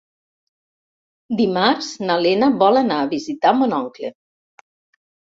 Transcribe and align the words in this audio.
Dimarts 1.41 1.89
na 2.05 2.15
Lena 2.27 2.49
vol 2.63 2.79
anar 2.81 2.97
a 3.03 3.11
visitar 3.13 3.53
mon 3.59 3.77
oncle. 3.81 4.11